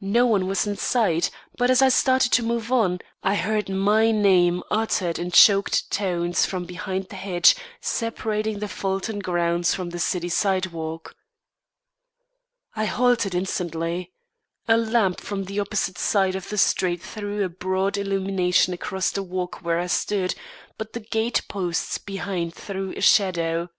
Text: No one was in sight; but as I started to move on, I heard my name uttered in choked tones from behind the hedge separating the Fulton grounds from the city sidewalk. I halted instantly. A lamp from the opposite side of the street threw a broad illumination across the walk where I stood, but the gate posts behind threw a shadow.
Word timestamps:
No 0.00 0.26
one 0.26 0.48
was 0.48 0.66
in 0.66 0.76
sight; 0.76 1.30
but 1.56 1.70
as 1.70 1.82
I 1.82 1.88
started 1.88 2.32
to 2.32 2.42
move 2.42 2.72
on, 2.72 2.98
I 3.22 3.36
heard 3.36 3.68
my 3.68 4.10
name 4.10 4.64
uttered 4.72 5.20
in 5.20 5.30
choked 5.30 5.88
tones 5.88 6.44
from 6.44 6.64
behind 6.64 7.10
the 7.10 7.14
hedge 7.14 7.54
separating 7.80 8.58
the 8.58 8.66
Fulton 8.66 9.20
grounds 9.20 9.72
from 9.72 9.90
the 9.90 10.00
city 10.00 10.28
sidewalk. 10.28 11.14
I 12.74 12.86
halted 12.86 13.36
instantly. 13.36 14.10
A 14.66 14.76
lamp 14.76 15.20
from 15.20 15.44
the 15.44 15.60
opposite 15.60 15.96
side 15.96 16.34
of 16.34 16.48
the 16.48 16.58
street 16.58 17.00
threw 17.00 17.44
a 17.44 17.48
broad 17.48 17.96
illumination 17.96 18.74
across 18.74 19.12
the 19.12 19.22
walk 19.22 19.62
where 19.62 19.78
I 19.78 19.86
stood, 19.86 20.34
but 20.76 20.92
the 20.92 20.98
gate 20.98 21.42
posts 21.46 21.98
behind 21.98 22.52
threw 22.52 22.94
a 22.96 23.00
shadow. 23.00 23.70